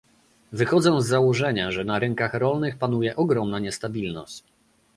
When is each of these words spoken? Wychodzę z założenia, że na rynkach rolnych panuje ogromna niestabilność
Wychodzę 0.51 1.01
z 1.01 1.05
założenia, 1.05 1.71
że 1.71 1.83
na 1.83 1.99
rynkach 1.99 2.33
rolnych 2.33 2.77
panuje 2.77 3.15
ogromna 3.15 3.59
niestabilność 3.59 4.43